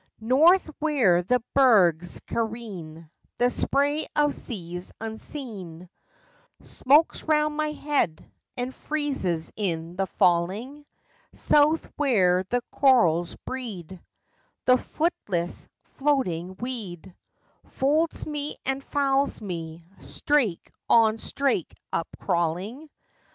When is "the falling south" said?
9.97-11.85